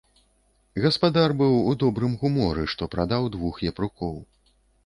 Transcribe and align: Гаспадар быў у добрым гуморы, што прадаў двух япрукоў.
Гаспадар 0.85 1.35
быў 1.43 1.53
у 1.69 1.75
добрым 1.85 2.17
гуморы, 2.23 2.63
што 2.75 2.83
прадаў 2.97 3.31
двух 3.37 3.63
япрукоў. 3.73 4.19